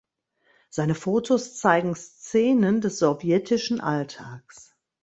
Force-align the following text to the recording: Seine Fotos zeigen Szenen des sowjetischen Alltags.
Seine 0.71 0.95
Fotos 0.95 1.59
zeigen 1.59 1.93
Szenen 1.93 2.81
des 2.81 2.97
sowjetischen 2.97 3.79
Alltags. 3.81 4.75